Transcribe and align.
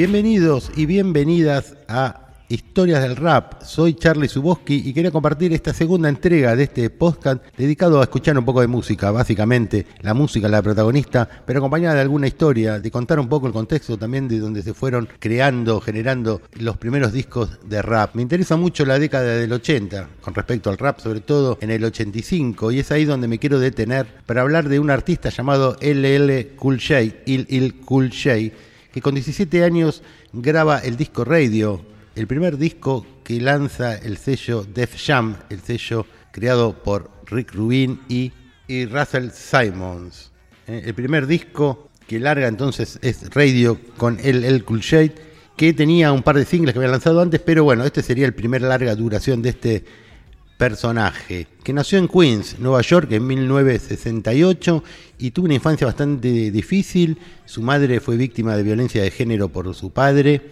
Bienvenidos 0.00 0.72
y 0.76 0.86
bienvenidas 0.86 1.76
a 1.86 2.28
Historias 2.48 3.02
del 3.02 3.16
Rap. 3.16 3.62
Soy 3.62 3.92
Charlie 3.92 4.28
Suboski 4.28 4.76
y 4.88 4.94
quería 4.94 5.10
compartir 5.10 5.52
esta 5.52 5.74
segunda 5.74 6.08
entrega 6.08 6.56
de 6.56 6.62
este 6.62 6.88
podcast 6.88 7.44
dedicado 7.54 8.00
a 8.00 8.04
escuchar 8.04 8.38
un 8.38 8.46
poco 8.46 8.62
de 8.62 8.66
música, 8.66 9.10
básicamente 9.10 9.84
la 10.00 10.14
música, 10.14 10.48
la 10.48 10.62
protagonista, 10.62 11.28
pero 11.44 11.58
acompañada 11.58 11.96
de 11.96 12.00
alguna 12.00 12.28
historia, 12.28 12.80
de 12.80 12.90
contar 12.90 13.20
un 13.20 13.28
poco 13.28 13.46
el 13.46 13.52
contexto 13.52 13.98
también 13.98 14.26
de 14.26 14.38
donde 14.38 14.62
se 14.62 14.72
fueron 14.72 15.06
creando, 15.18 15.82
generando 15.82 16.40
los 16.54 16.78
primeros 16.78 17.12
discos 17.12 17.58
de 17.66 17.82
rap. 17.82 18.14
Me 18.14 18.22
interesa 18.22 18.56
mucho 18.56 18.86
la 18.86 18.98
década 18.98 19.36
del 19.36 19.52
80 19.52 20.08
con 20.22 20.34
respecto 20.34 20.70
al 20.70 20.78
rap, 20.78 20.98
sobre 21.00 21.20
todo 21.20 21.58
en 21.60 21.70
el 21.70 21.84
85, 21.84 22.72
y 22.72 22.78
es 22.78 22.90
ahí 22.90 23.04
donde 23.04 23.28
me 23.28 23.38
quiero 23.38 23.58
detener 23.58 24.06
para 24.24 24.40
hablar 24.40 24.70
de 24.70 24.80
un 24.80 24.88
artista 24.88 25.28
llamado 25.28 25.76
LL 25.82 26.56
Cool 26.56 26.80
J, 26.80 27.02
Il 27.26 27.46
Il 27.50 27.80
Cool 27.80 28.10
J 28.10 28.50
que 28.92 29.00
con 29.00 29.14
17 29.14 29.64
años 29.64 30.02
graba 30.32 30.78
el 30.78 30.96
disco 30.96 31.24
Radio, 31.24 31.84
el 32.14 32.26
primer 32.26 32.58
disco 32.58 33.06
que 33.24 33.40
lanza 33.40 33.96
el 33.96 34.16
sello 34.16 34.64
Def 34.64 34.96
Jam, 35.04 35.36
el 35.48 35.60
sello 35.60 36.06
creado 36.32 36.82
por 36.82 37.10
Rick 37.26 37.54
Rubin 37.54 38.00
y, 38.08 38.32
Russell 38.86 39.30
Simons. 39.30 40.30
Eh, 40.66 40.82
el 40.86 40.94
primer 40.94 41.26
disco 41.26 41.90
que 42.06 42.20
larga 42.20 42.46
entonces 42.46 42.98
es 43.02 43.32
Radio 43.34 43.80
con 43.96 44.18
el, 44.22 44.44
el 44.44 44.64
Cool 44.64 44.80
Shade, 44.80 45.14
que 45.56 45.72
tenía 45.72 46.12
un 46.12 46.22
par 46.22 46.36
de 46.36 46.44
singles 46.44 46.72
que 46.72 46.78
había 46.78 46.90
lanzado 46.90 47.20
antes, 47.20 47.40
pero 47.40 47.64
bueno, 47.64 47.84
este 47.84 48.02
sería 48.02 48.26
el 48.26 48.34
primer 48.34 48.62
larga 48.62 48.94
duración 48.94 49.42
de 49.42 49.50
este 49.50 49.84
personaje, 50.60 51.46
que 51.64 51.72
nació 51.72 51.98
en 51.98 52.06
Queens, 52.06 52.58
Nueva 52.58 52.82
York, 52.82 53.10
en 53.12 53.26
1968 53.26 54.84
y 55.18 55.30
tuvo 55.30 55.46
una 55.46 55.54
infancia 55.54 55.86
bastante 55.86 56.50
difícil. 56.50 57.16
Su 57.46 57.62
madre 57.62 57.98
fue 57.98 58.18
víctima 58.18 58.54
de 58.58 58.62
violencia 58.62 59.02
de 59.02 59.10
género 59.10 59.48
por 59.48 59.74
su 59.74 59.90
padre. 59.90 60.50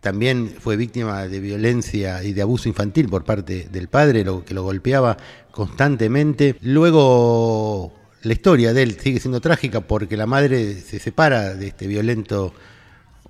También 0.00 0.50
fue 0.58 0.78
víctima 0.78 1.28
de 1.28 1.40
violencia 1.40 2.24
y 2.24 2.32
de 2.32 2.40
abuso 2.40 2.70
infantil 2.70 3.10
por 3.10 3.24
parte 3.24 3.68
del 3.70 3.88
padre, 3.88 4.24
lo, 4.24 4.46
que 4.46 4.54
lo 4.54 4.62
golpeaba 4.62 5.18
constantemente. 5.50 6.56
Luego 6.62 7.92
la 8.22 8.32
historia 8.32 8.72
de 8.72 8.82
él 8.82 8.96
sigue 8.98 9.20
siendo 9.20 9.42
trágica 9.42 9.82
porque 9.82 10.16
la 10.16 10.24
madre 10.24 10.72
se 10.80 10.98
separa 10.98 11.54
de 11.54 11.66
este 11.66 11.86
violento 11.86 12.54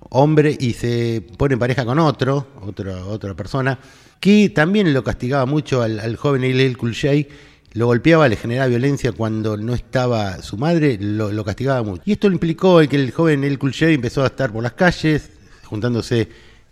hombre 0.09 0.55
y 0.59 0.73
se 0.73 1.23
pone 1.37 1.53
en 1.53 1.59
pareja 1.59 1.85
con 1.85 1.99
otro, 1.99 2.47
otra, 2.61 3.05
otra 3.05 3.33
persona, 3.33 3.79
que 4.19 4.49
también 4.49 4.93
lo 4.93 5.03
castigaba 5.03 5.45
mucho 5.45 5.81
al, 5.81 6.15
joven 6.15 6.43
El 6.43 6.77
Cool 6.77 6.95
lo 7.73 7.85
golpeaba, 7.85 8.27
le 8.27 8.35
generaba 8.35 8.67
violencia 8.67 9.13
cuando 9.13 9.55
no 9.55 9.73
estaba 9.73 10.41
su 10.41 10.57
madre, 10.57 10.97
lo, 10.99 11.43
castigaba 11.45 11.81
mucho. 11.83 12.03
Y 12.05 12.13
esto 12.13 12.27
implicó 12.27 12.79
que 12.87 12.97
el 12.97 13.11
joven 13.11 13.43
El 13.43 13.57
Cool 13.57 13.73
empezó 13.79 14.23
a 14.23 14.27
estar 14.27 14.51
por 14.51 14.61
las 14.61 14.73
calles, 14.73 15.29
juntándose 15.63 16.27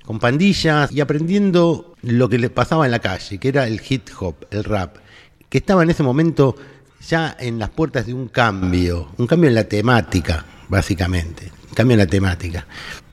con 0.05 0.19
pandillas 0.19 0.91
y 0.91 0.99
aprendiendo 1.01 1.95
lo 2.01 2.27
que 2.27 2.37
le 2.37 2.49
pasaba 2.49 2.85
en 2.85 2.91
la 2.91 2.99
calle, 2.99 3.37
que 3.37 3.47
era 3.47 3.67
el 3.67 3.81
hip 3.87 4.09
hop, 4.19 4.35
el 4.51 4.63
rap, 4.63 4.97
que 5.47 5.59
estaba 5.59 5.83
en 5.83 5.89
ese 5.89 6.03
momento 6.03 6.55
ya 7.07 7.35
en 7.39 7.59
las 7.59 7.69
puertas 7.69 8.05
de 8.05 8.13
un 8.13 8.27
cambio, 8.27 9.09
un 9.17 9.27
cambio 9.27 9.47
en 9.47 9.55
la 9.55 9.63
temática, 9.63 10.45
básicamente, 10.67 11.51
cambio 11.73 11.93
en 11.93 11.99
la 11.99 12.07
temática. 12.07 12.67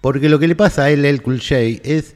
Porque 0.07 0.29
lo 0.29 0.39
que 0.39 0.47
le 0.47 0.55
pasa 0.55 0.85
a 0.85 0.91
él, 0.91 1.05
el 1.05 1.21
Cool 1.21 1.43
es 1.51 2.15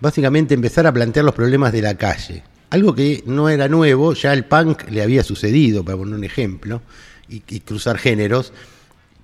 básicamente 0.00 0.54
empezar 0.54 0.86
a 0.86 0.94
plantear 0.94 1.26
los 1.26 1.34
problemas 1.34 1.72
de 1.72 1.82
la 1.82 1.94
calle. 1.94 2.42
Algo 2.70 2.94
que 2.94 3.22
no 3.26 3.50
era 3.50 3.68
nuevo, 3.68 4.14
ya 4.14 4.32
el 4.32 4.46
punk 4.46 4.88
le 4.88 5.02
había 5.02 5.22
sucedido, 5.22 5.84
para 5.84 5.98
poner 5.98 6.14
un 6.14 6.24
ejemplo, 6.24 6.80
y, 7.28 7.40
cruzar 7.60 7.98
géneros, 7.98 8.54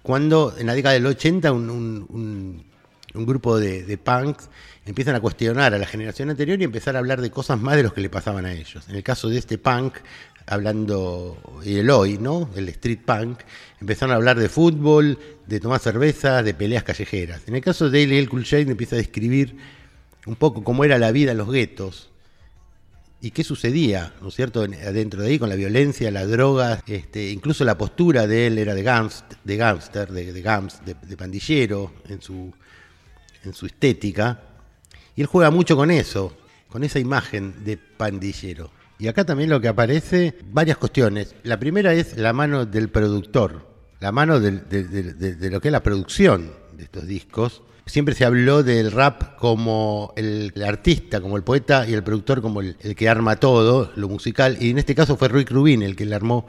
cuando 0.02 0.54
en 0.58 0.66
la 0.66 0.74
década 0.74 0.92
del 0.92 1.06
80 1.06 1.50
un, 1.52 2.62
grupo 3.14 3.58
de, 3.58 3.84
de, 3.84 3.96
punks 3.96 4.50
empiezan 4.84 5.14
a 5.14 5.20
cuestionar 5.20 5.72
a 5.72 5.78
la 5.78 5.86
generación 5.86 6.28
anterior 6.28 6.60
y 6.60 6.64
empezar 6.64 6.96
a 6.96 6.98
hablar 6.98 7.22
de 7.22 7.30
cosas 7.30 7.58
más 7.58 7.74
de 7.76 7.84
los 7.84 7.94
que 7.94 8.02
le 8.02 8.10
pasaban 8.10 8.44
a 8.44 8.52
ellos. 8.52 8.86
En 8.86 8.96
el 8.96 9.02
caso 9.02 9.30
de 9.30 9.38
este 9.38 9.56
punk, 9.56 9.94
hablando, 10.46 11.38
el 11.64 11.90
hoy, 11.90 12.18
¿no? 12.18 12.50
El 12.54 12.68
street 12.68 13.00
punk, 13.04 13.40
empezaron 13.80 14.12
a 14.12 14.16
hablar 14.16 14.38
de 14.38 14.48
fútbol, 14.48 15.18
de 15.46 15.60
tomar 15.60 15.80
cerveza, 15.80 16.42
de 16.42 16.54
peleas 16.54 16.84
callejeras. 16.84 17.42
En 17.46 17.54
el 17.54 17.62
caso 17.62 17.90
de 17.90 18.02
L.L. 18.02 18.28
Cool 18.28 18.44
J 18.44 18.58
empieza 18.58 18.96
a 18.96 18.98
describir 18.98 19.56
un 20.26 20.36
poco 20.36 20.64
cómo 20.64 20.84
era 20.84 20.98
la 20.98 21.12
vida 21.12 21.32
en 21.32 21.38
los 21.38 21.50
guetos 21.50 22.10
y 23.20 23.30
qué 23.30 23.42
sucedía, 23.42 24.12
¿no 24.20 24.28
es 24.28 24.34
cierto?, 24.34 24.66
dentro 24.66 25.22
de 25.22 25.28
ahí 25.28 25.38
con 25.38 25.48
la 25.48 25.54
violencia, 25.54 26.10
la 26.10 26.26
droga, 26.26 26.82
este, 26.86 27.30
incluso 27.30 27.64
la 27.64 27.78
postura 27.78 28.26
de 28.26 28.48
él 28.48 28.58
era 28.58 28.74
de, 28.74 28.82
de 28.82 29.56
gangster, 29.56 30.12
de, 30.12 30.32
de, 30.32 30.96
de, 31.06 31.16
pandillero 31.16 31.94
en 32.08 32.20
su, 32.20 32.52
en 33.44 33.54
su 33.54 33.64
estética. 33.64 34.42
Y 35.16 35.22
él 35.22 35.26
juega 35.26 35.50
mucho 35.50 35.74
con 35.74 35.90
eso, 35.90 36.36
con 36.68 36.84
esa 36.84 36.98
imagen 36.98 37.64
de 37.64 37.78
pandillero. 37.78 38.70
Y 38.98 39.08
acá 39.08 39.24
también 39.24 39.50
lo 39.50 39.60
que 39.60 39.68
aparece, 39.68 40.36
varias 40.52 40.76
cuestiones. 40.76 41.34
La 41.42 41.58
primera 41.58 41.92
es 41.94 42.16
la 42.16 42.32
mano 42.32 42.64
del 42.64 42.88
productor, 42.90 43.66
la 44.00 44.12
mano 44.12 44.38
de, 44.38 44.52
lo 45.50 45.60
que 45.60 45.68
es 45.68 45.72
la 45.72 45.82
producción 45.82 46.52
de 46.76 46.84
estos 46.84 47.06
discos. 47.06 47.62
Siempre 47.86 48.14
se 48.14 48.24
habló 48.24 48.62
del 48.62 48.92
rap 48.92 49.36
como 49.36 50.14
el, 50.16 50.52
artista, 50.66 51.20
como 51.20 51.36
el 51.36 51.42
poeta 51.42 51.86
y 51.86 51.92
el 51.92 52.02
productor 52.02 52.40
como 52.40 52.60
el, 52.60 52.76
que 52.76 53.08
arma 53.08 53.36
todo, 53.36 53.92
lo 53.96 54.08
musical. 54.08 54.56
Y 54.60 54.70
en 54.70 54.78
este 54.78 54.94
caso 54.94 55.16
fue 55.16 55.28
Rick 55.28 55.50
Rubin 55.50 55.82
el 55.82 55.96
que 55.96 56.06
le 56.06 56.14
armó 56.14 56.46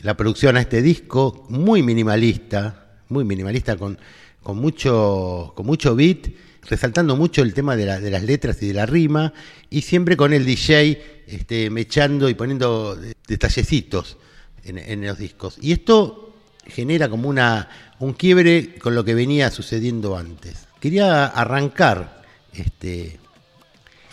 la 0.00 0.16
producción 0.16 0.56
a 0.56 0.60
este 0.60 0.82
disco, 0.82 1.46
muy 1.48 1.82
minimalista, 1.82 2.98
muy 3.08 3.24
minimalista, 3.24 3.76
con, 3.76 3.98
con, 4.42 4.58
mucho, 4.58 5.52
con 5.56 5.66
mucho 5.66 5.96
beat 5.96 6.28
resaltando 6.68 7.16
mucho 7.16 7.42
el 7.42 7.54
tema 7.54 7.76
de, 7.76 7.86
las 7.86 8.22
letras 8.22 8.62
y 8.62 8.68
de 8.68 8.74
la 8.74 8.86
rima, 8.86 9.32
y 9.68 9.82
siempre 9.82 10.16
con 10.16 10.32
el 10.32 10.44
DJ 10.44 11.22
este, 11.26 11.70
mechando 11.70 12.28
y 12.28 12.34
poniendo 12.34 12.98
detallecitos 13.26 14.16
en, 14.64 15.06
los 15.06 15.18
discos. 15.18 15.56
Y 15.60 15.72
esto 15.72 16.34
genera 16.66 17.08
como 17.08 17.28
una, 17.28 17.68
un 17.98 18.12
quiebre 18.12 18.74
con 18.78 18.94
lo 18.94 19.04
que 19.04 19.14
venía 19.14 19.50
sucediendo 19.50 20.16
antes. 20.16 20.66
Quería 20.80 21.26
arrancar 21.26 22.22
este, 22.52 23.18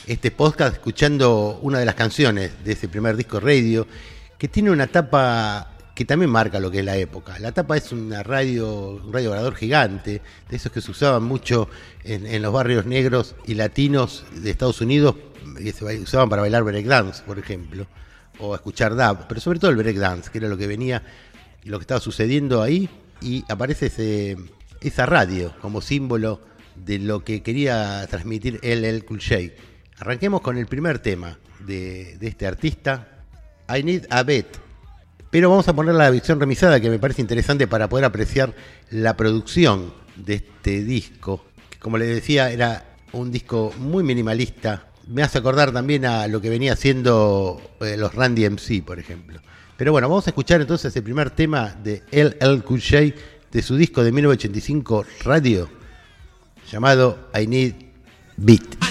este 0.05 0.31
podcast 0.31 0.73
escuchando 0.73 1.59
una 1.61 1.79
de 1.79 1.85
las 1.85 1.95
canciones 1.95 2.63
de 2.63 2.73
ese 2.73 2.87
primer 2.87 3.15
disco 3.15 3.39
radio, 3.39 3.87
que 4.37 4.47
tiene 4.47 4.71
una 4.71 4.87
tapa 4.87 5.76
que 5.97 6.05
también 6.05 6.29
marca 6.29 6.59
lo 6.59 6.69
que 6.69 6.77
es 6.77 6.85
la 6.85 6.95
época. 6.95 7.39
La 7.39 7.53
tapa 7.53 7.75
es 7.75 7.91
una 7.91 8.21
radio, 8.21 9.01
un 9.03 9.11
radio 9.11 9.31
grabador 9.31 9.55
gigante, 9.55 10.21
de 10.47 10.55
esos 10.55 10.71
que 10.71 10.79
se 10.79 10.91
usaban 10.91 11.23
mucho 11.23 11.69
en, 12.03 12.39
los 12.39 12.53
barrios 12.53 12.85
negros 12.85 13.35
y 13.47 13.55
latinos 13.55 14.23
de 14.31 14.51
Estados 14.51 14.79
Unidos, 14.79 15.15
que 15.57 15.71
se 15.71 15.83
usaban 15.99 16.29
para 16.29 16.43
bailar 16.43 16.63
breakdance, 16.63 17.23
por 17.23 17.39
ejemplo, 17.39 17.87
o 18.37 18.53
escuchar 18.53 18.95
dub, 18.95 19.25
pero 19.27 19.41
sobre 19.41 19.57
todo 19.57 19.71
el 19.71 19.77
breakdance, 19.77 20.29
que 20.29 20.37
era 20.37 20.47
lo 20.47 20.55
que 20.55 20.67
venía 20.67 21.01
lo 21.63 21.79
que 21.79 21.81
estaba 21.81 21.99
sucediendo 21.99 22.61
ahí, 22.61 22.87
y 23.19 23.43
aparece 23.49 24.37
esa 24.81 25.05
radio 25.07 25.55
como 25.63 25.81
símbolo 25.81 26.41
de 26.75 26.99
lo 26.99 27.23
que 27.23 27.41
quería 27.41 28.05
transmitir 28.05 28.59
el 28.61 29.03
Cool 29.03 29.19
J. 29.19 29.35
Arranquemos 29.97 30.41
con 30.41 30.59
el 30.59 30.67
primer 30.67 30.99
tema 30.99 31.39
de, 31.65 32.19
de 32.19 32.27
este 32.27 32.45
artista, 32.45 33.23
I 33.67 33.81
Need 33.81 34.05
a 34.11 34.21
Bet 34.21 34.66
pero 35.29 35.49
vamos 35.49 35.67
a 35.67 35.73
poner 35.73 35.95
la 35.95 36.09
visión 36.09 36.39
remisada 36.39 36.79
que 36.79 36.89
me 36.89 36.99
parece 36.99 37.21
interesante 37.21 37.67
para 37.67 37.89
poder 37.89 38.05
apreciar 38.05 38.53
la 38.89 39.17
producción 39.17 39.93
de 40.15 40.35
este 40.35 40.83
disco, 40.83 41.43
que 41.69 41.79
como 41.79 41.97
les 41.97 42.09
decía 42.09 42.51
era 42.51 42.85
un 43.11 43.31
disco 43.31 43.73
muy 43.77 44.03
minimalista, 44.03 44.87
me 45.07 45.23
hace 45.23 45.37
acordar 45.37 45.71
también 45.71 46.05
a 46.05 46.27
lo 46.27 46.41
que 46.41 46.49
venía 46.49 46.73
haciendo 46.73 47.61
eh, 47.79 47.95
los 47.97 48.13
Randy 48.13 48.49
MC, 48.49 48.83
por 48.83 48.99
ejemplo. 48.99 49.39
Pero 49.77 49.91
bueno, 49.91 50.09
vamos 50.09 50.27
a 50.27 50.31
escuchar 50.31 50.59
entonces 50.61 50.95
el 50.95 51.03
primer 51.03 51.29
tema 51.29 51.75
de 51.83 52.03
LL 52.11 52.63
Cool 52.63 52.81
J 52.81 53.15
de 53.51 53.61
su 53.61 53.75
disco 53.77 54.03
de 54.03 54.11
1985 54.11 55.05
Radio, 55.23 55.69
llamado 56.69 57.29
I 57.39 57.47
Need 57.47 57.73
Beat. 58.37 58.86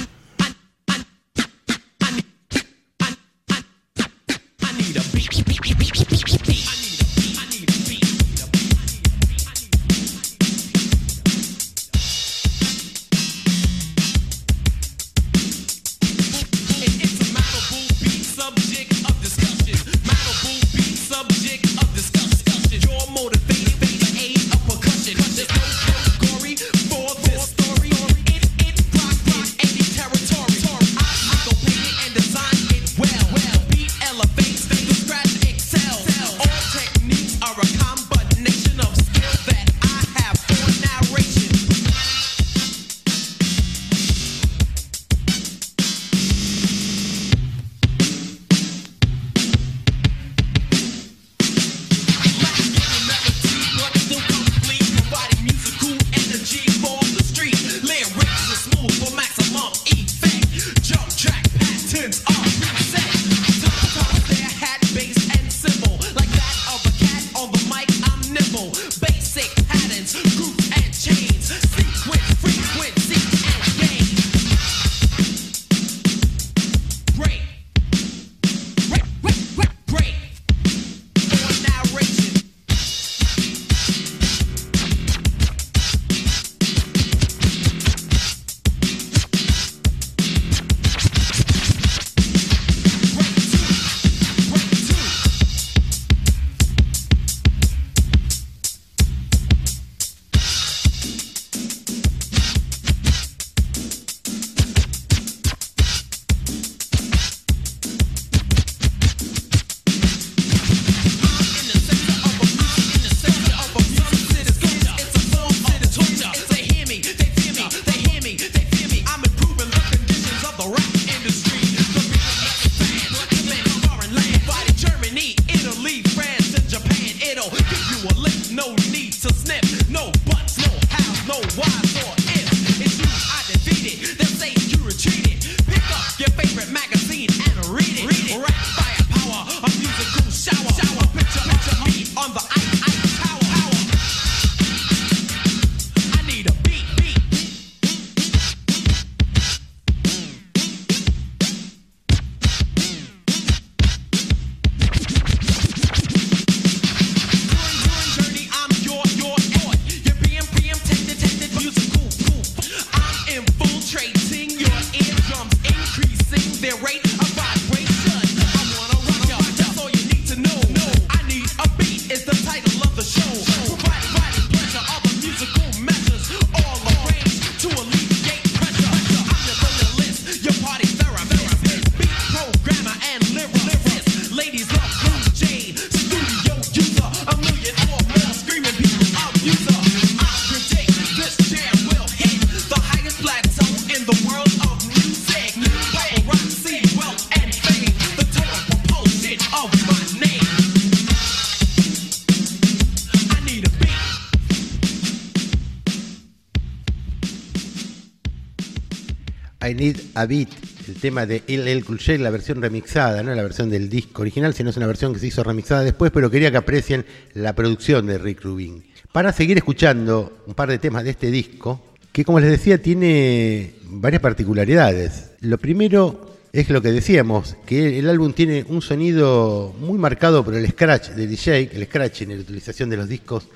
A 210.17 210.25
el 210.25 210.95
tema 210.99 211.27
de 211.27 211.43
El 211.47 211.85
J, 211.85 212.17
la 212.19 212.31
versión 212.31 212.63
remixada, 212.63 213.23
no 213.23 213.35
la 213.35 213.43
versión 213.43 213.69
del 213.69 213.91
disco 213.91 214.23
original, 214.23 214.55
sino 214.55 214.71
es 214.71 214.77
una 214.79 214.87
versión 214.87 215.13
que 215.13 215.21
se 215.21 215.27
hizo 215.27 215.45
remixada 215.45 215.83
después, 215.83 216.11
pero 216.11 216.31
quería 216.31 216.51
que 216.51 216.57
aprecien 216.57 217.05
la 217.35 217.55
producción 217.55 218.07
de 218.07 218.17
Rick 218.17 218.43
Rubin. 218.43 218.83
Para 219.13 219.33
seguir 219.33 219.59
escuchando 219.59 220.45
un 220.47 220.55
par 220.55 220.71
de 220.71 220.79
temas 220.79 221.05
de 221.05 221.11
este 221.11 221.31
disco, 221.31 221.83
que 222.13 222.25
como 222.25 222.41
les 222.41 222.51
decía 222.51 222.81
tiene 222.81 223.75
varias 223.85 224.23
particularidades. 224.23 225.33
Lo 225.41 225.59
primero 225.59 226.39
es 226.51 226.71
lo 226.71 226.81
que 226.81 226.93
decíamos, 226.93 227.55
que 227.67 227.99
el 227.99 228.09
álbum 228.09 228.33
tiene 228.33 228.65
un 228.69 228.81
sonido 228.81 229.75
muy 229.79 229.99
marcado 229.99 230.43
por 230.43 230.55
el 230.55 230.67
scratch 230.67 231.11
de 231.11 231.27
DJ, 231.27 231.71
el 231.75 231.85
scratching, 231.85 232.31
la 232.31 232.41
utilización 232.41 232.89
de 232.89 232.97
los 232.97 233.07
discos 233.07 233.49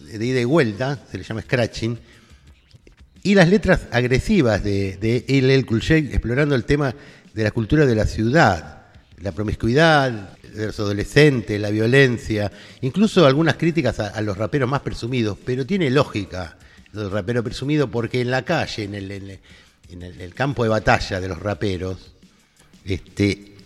de 0.00 0.24
ida 0.24 0.40
y 0.40 0.44
vuelta, 0.44 0.96
se 1.10 1.18
le 1.18 1.24
llama 1.24 1.42
scratching, 1.42 1.98
y 3.24 3.34
las 3.34 3.48
letras 3.48 3.88
agresivas 3.90 4.62
de, 4.62 4.98
de 4.98 5.24
LL 5.26 5.66
J 5.66 5.94
explorando 5.96 6.54
el 6.54 6.64
tema 6.64 6.94
de 7.32 7.42
la 7.42 7.50
cultura 7.50 7.86
de 7.86 7.94
la 7.94 8.04
ciudad, 8.04 8.82
la 9.22 9.32
promiscuidad 9.32 10.36
de 10.42 10.66
los 10.66 10.78
adolescentes, 10.78 11.58
la 11.58 11.70
violencia, 11.70 12.52
incluso 12.82 13.26
algunas 13.26 13.56
críticas 13.56 13.98
a, 13.98 14.20
los 14.20 14.36
raperos 14.36 14.68
más 14.68 14.82
presumidos, 14.82 15.38
pero 15.42 15.64
tiene 15.64 15.90
lógica 15.90 16.58
el 16.92 17.10
rapero 17.10 17.42
presumido 17.42 17.90
porque 17.90 18.20
en 18.20 18.30
la 18.30 18.44
calle, 18.44 18.84
en 18.84 18.94
el, 18.94 19.10
en 19.10 20.02
el, 20.02 20.34
campo 20.34 20.62
de 20.62 20.68
batalla 20.68 21.18
de 21.18 21.26
los 21.26 21.40
raperos, 21.40 22.12
este, 22.84 23.56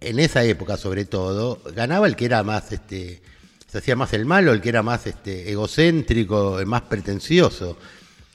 en 0.00 0.18
esa 0.18 0.44
época 0.44 0.76
sobre 0.76 1.06
todo, 1.06 1.62
ganaba 1.74 2.06
el 2.06 2.16
que 2.16 2.26
era 2.26 2.42
más, 2.42 2.70
este, 2.70 3.22
se 3.66 3.78
hacía 3.78 3.96
más 3.96 4.12
el 4.12 4.26
malo, 4.26 4.52
el 4.52 4.60
que 4.60 4.68
era 4.68 4.82
más 4.82 5.06
este, 5.06 5.50
egocéntrico, 5.50 6.60
el 6.60 6.66
más 6.66 6.82
pretencioso. 6.82 7.78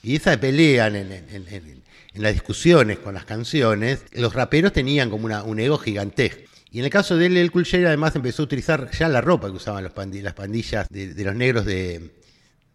Y 0.06 0.14
esa 0.14 0.38
pelea 0.38 0.86
en, 0.86 1.82
las 2.14 2.32
discusiones 2.32 3.00
con 3.00 3.14
las 3.14 3.24
canciones, 3.24 4.04
los 4.12 4.34
raperos 4.34 4.72
tenían 4.72 5.10
como 5.10 5.24
una, 5.24 5.42
un 5.42 5.58
ego 5.58 5.78
gigantesco. 5.78 6.42
Y 6.70 6.78
en 6.78 6.84
el 6.84 6.92
caso 6.92 7.16
de 7.16 7.26
él, 7.26 7.36
el 7.36 7.50
Cool 7.50 7.66
además 7.84 8.14
empezó 8.14 8.42
a 8.42 8.44
utilizar 8.44 8.88
ya 8.92 9.08
la 9.08 9.20
ropa 9.20 9.48
que 9.48 9.56
usaban 9.56 9.82
los 9.82 9.92
las 9.96 10.34
pandillas 10.34 10.88
de, 10.90 11.12
los 11.24 11.34
negros 11.34 11.64
de, 11.64 12.12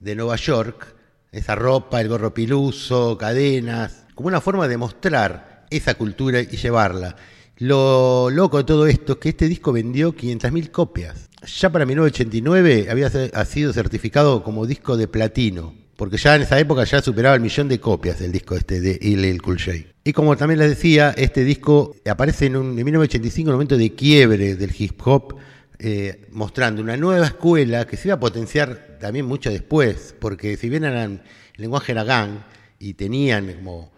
Nueva 0.01 0.35
York, 0.35 0.93
esa 1.31 1.55
ropa, 1.55 2.01
el 2.01 2.09
gorro 2.09 2.33
piluso, 2.33 3.17
cadenas, 3.17 4.03
como 4.13 4.27
una 4.27 4.41
forma 4.41 4.67
de 4.67 4.75
mostrar 4.75 5.67
esa 5.69 5.93
cultura 5.93 6.41
y 6.41 6.57
llevarla. 6.57 7.15
Lo 7.55 8.29
loco 8.29 8.57
de 8.57 8.65
todo 8.65 8.87
esto 8.87 9.13
es 9.13 9.19
que 9.19 9.29
este 9.29 9.47
disco 9.47 9.71
vendió 9.71 10.13
500.000 10.13 10.69
copias. 10.69 11.29
Ya 11.47 11.69
para 11.69 11.85
1989 11.85 12.87
había 12.91 13.09
sido 13.45 13.71
certificado 13.71 14.43
como 14.43 14.65
disco 14.65 14.97
de 14.97 15.07
platino, 15.07 15.80
porque 15.95 16.17
ya 16.17 16.35
en 16.35 16.43
esa 16.43 16.59
época 16.59 16.83
ya 16.83 17.01
superaba 17.01 17.35
el 17.35 17.41
millón 17.41 17.67
de 17.67 17.79
copias 17.79 18.21
el 18.21 18.31
disco 18.31 18.55
este 18.55 18.81
de 18.81 18.99
El 19.01 19.41
Cool 19.41 19.59
J. 19.59 19.77
Y 20.03 20.13
como 20.13 20.35
también 20.35 20.59
les 20.59 20.69
decía, 20.69 21.13
este 21.15 21.43
disco 21.43 21.95
aparece 22.09 22.47
en, 22.47 22.55
un, 22.55 22.69
en 22.79 22.85
1985 22.85 23.49
un 23.49 23.53
momento 23.53 23.77
de 23.77 23.93
quiebre 23.93 24.55
del 24.55 24.73
hip 24.77 24.99
hop, 25.05 25.35
eh, 25.77 26.25
mostrando 26.31 26.81
una 26.81 26.97
nueva 26.97 27.27
escuela 27.27 27.85
que 27.85 27.97
se 27.97 28.07
iba 28.07 28.15
a 28.15 28.19
potenciar 28.19 28.97
también 28.99 29.25
mucho 29.25 29.49
después, 29.49 30.15
porque 30.19 30.57
si 30.57 30.69
bien 30.69 30.83
eran, 30.83 31.23
el 31.55 31.61
lenguaje 31.61 31.91
era 31.91 32.03
gang 32.03 32.39
y 32.79 32.93
tenían 32.93 33.53
como 33.53 33.91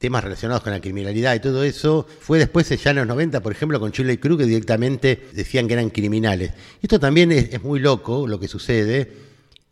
temas 0.00 0.24
relacionados 0.24 0.62
con 0.62 0.72
la 0.72 0.80
criminalidad 0.80 1.34
y 1.34 1.40
todo 1.40 1.62
eso, 1.62 2.06
fue 2.20 2.38
después 2.38 2.66
ya 2.68 2.90
en 2.90 2.96
los 2.96 3.06
90, 3.06 3.42
por 3.42 3.52
ejemplo, 3.52 3.78
con 3.78 3.92
Chile 3.92 4.14
y 4.14 4.16
Cruz, 4.16 4.38
que 4.38 4.46
directamente 4.46 5.28
decían 5.32 5.68
que 5.68 5.74
eran 5.74 5.90
criminales. 5.90 6.52
Y 6.80 6.86
esto 6.86 6.98
también 6.98 7.30
es, 7.30 7.62
muy 7.62 7.80
loco 7.80 8.26
lo 8.26 8.40
que 8.40 8.48
sucede, 8.48 9.12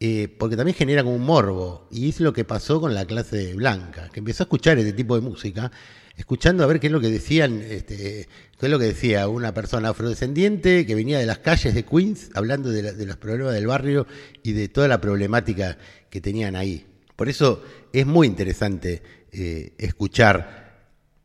eh, 0.01 0.29
porque 0.39 0.57
también 0.57 0.77
genera 0.77 1.03
como 1.03 1.17
un 1.17 1.25
morbo, 1.25 1.89
y 1.91 2.09
es 2.09 2.21
lo 2.21 2.33
que 2.33 2.45
pasó 2.45 2.81
con 2.81 2.95
la 2.95 3.05
clase 3.05 3.55
blanca, 3.55 4.09
que 4.13 4.21
empezó 4.21 4.45
a 4.45 4.47
escuchar 4.47 4.79
este 4.79 4.93
tipo 4.93 5.17
de 5.17 5.23
música, 5.23 5.73
escuchando 6.17 6.63
a 6.63 6.67
ver 6.67 6.79
qué 6.79 6.87
es 6.87 6.93
lo 6.93 7.01
que 7.01 7.11
decían, 7.11 7.61
este, 7.63 8.29
qué 8.59 8.67
es 8.67 8.71
lo 8.71 8.79
que 8.79 8.87
decía 8.87 9.29
una 9.29 9.55
persona 9.55 9.89
afrodescendiente 9.89 10.87
que 10.87 10.95
venía 10.95 11.19
de 11.19 11.27
las 11.27 11.39
calles 11.39 11.75
de 11.75 11.85
Queens, 11.85 12.31
hablando 12.35 12.71
de, 12.71 13.07
los 13.07 13.17
problemas 13.17 13.55
del 13.55 13.67
barrio 13.67 14.07
y 14.43 14.53
de 14.53 14.69
toda 14.69 14.87
la 14.87 15.01
problemática 15.01 15.79
que 16.11 16.21
tenían 16.21 16.55
ahí. 16.55 16.87
Por 17.17 17.29
eso 17.29 17.63
es 17.93 18.07
muy 18.07 18.27
interesante 18.27 19.03
eh, 19.33 19.73
escuchar 19.79 20.69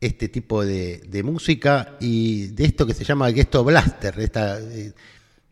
este 0.00 0.28
tipo 0.28 0.64
de, 0.64 1.22
música 1.24 1.96
y 2.00 2.48
de 2.48 2.64
esto 2.64 2.86
que 2.86 2.94
se 2.94 3.04
llama 3.04 3.30
Ghetto 3.30 3.64
Blaster, 3.64 4.18
esta, 4.18 4.60
eh, 4.60 4.92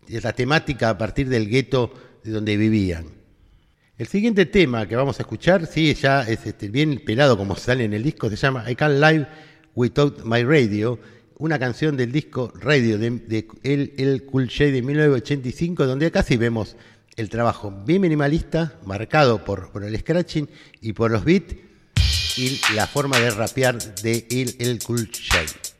esta 0.09 0.33
temática 0.33 0.91
a 0.91 0.99
partir 0.99 1.29
del 1.29 1.49
gueto 1.49 1.93
de 2.25 2.31
donde 2.31 2.57
vivían. 2.57 3.07
El 3.99 4.07
siguiente 4.07 4.47
tema 4.47 4.87
que 4.88 4.97
vamos 4.97 5.19
a 5.19 5.23
escuchar, 5.23 5.67
sí, 5.67 5.95
ya 5.95 6.23
es 6.23 6.47
este, 6.47 6.69
bien 6.69 7.02
pelado 7.05 7.37
como 7.37 7.57
sale 7.57 7.85
en 7.85 7.93
el 7.93 8.02
disco, 8.02 8.29
se 8.31 8.37
llama 8.37 8.69
I 8.71 8.75
Can't 8.75 9.00
Live 9.00 9.26
Without 9.75 10.25
My 10.25 10.43
Radio, 10.43 10.99
una 11.38 11.59
canción 11.59 11.97
del 11.97 12.11
disco 12.11 12.52
Radio 12.57 12.99
de, 12.99 13.47
el, 13.62 13.93
el 13.97 14.25
Cool 14.25 14.49
J 14.49 14.64
de 14.67 14.83
1985, 14.83 15.87
donde 15.87 16.11
casi 16.11 16.37
vemos 16.37 16.76
el 17.17 17.29
trabajo 17.29 17.71
bien 17.85 18.02
minimalista, 18.02 18.79
marcado 18.85 19.45
por, 19.45 19.71
por 19.71 19.85
el 19.85 19.99
scratching 19.99 20.49
y 20.81 20.93
por 20.93 21.11
los 21.11 21.25
beats, 21.25 21.55
y 22.37 22.59
la 22.75 22.87
forma 22.87 23.19
de 23.19 23.31
rapear 23.31 23.79
de 24.02 24.26
El, 24.31 24.57
el 24.59 24.83
Cool 24.83 25.07
from 25.07 25.72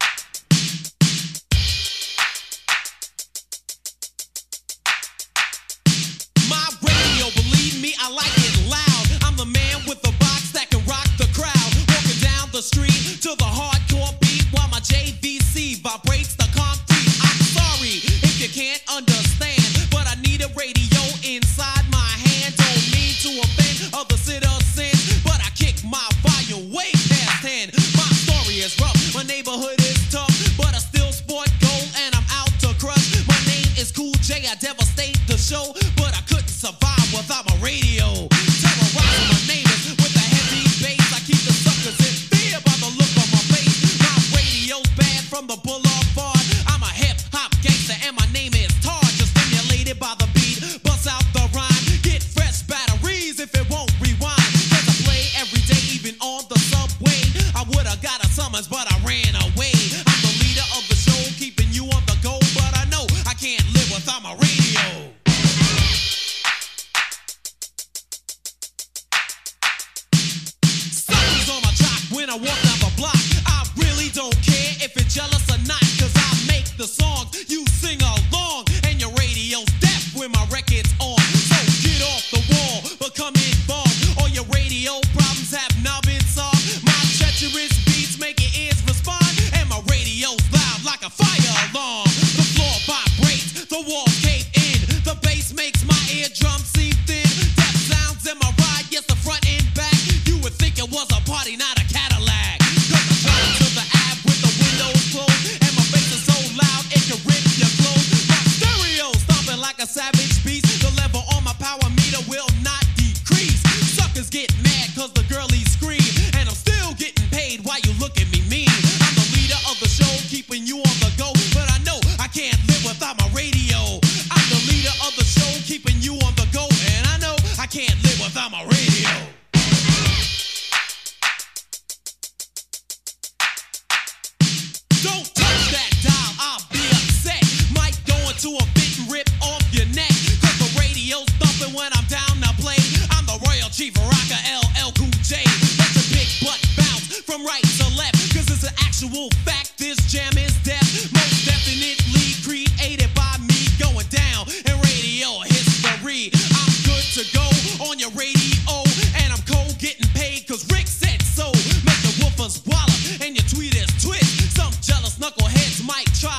night. 166.05 166.15
Try 166.21 166.32